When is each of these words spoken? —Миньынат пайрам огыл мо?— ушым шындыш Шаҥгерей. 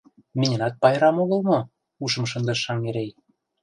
—Миньынат 0.39 0.73
пайрам 0.81 1.17
огыл 1.23 1.41
мо?— 1.49 1.59
ушым 2.03 2.25
шындыш 2.31 2.59
Шаҥгерей. 2.65 3.09